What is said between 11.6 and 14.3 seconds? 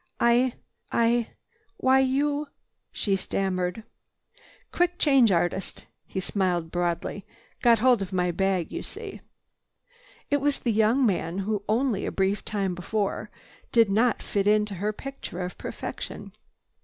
only a brief time before did not